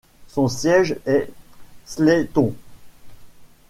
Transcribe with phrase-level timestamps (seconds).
[0.27, 1.29] Son siège est
[1.85, 2.55] Slayton.